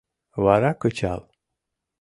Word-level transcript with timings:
Вара 0.43 0.71
кычал! 0.81 1.21